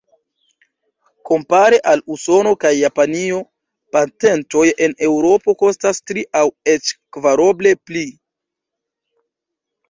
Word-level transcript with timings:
Kompare 1.29 1.79
al 1.91 1.99
Usono 2.15 2.53
kaj 2.63 2.71
Japanio, 2.77 3.41
patentoj 3.97 4.63
en 4.87 4.95
Eŭropo 5.09 5.55
kostas 5.61 6.01
tri 6.13 6.25
aŭ 6.41 6.43
eĉ 6.75 6.91
kvaroble 7.19 7.77
pli. 7.91 8.05